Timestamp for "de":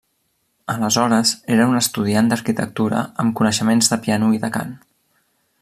3.95-4.03, 4.47-4.55